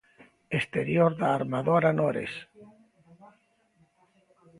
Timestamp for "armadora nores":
1.39-2.33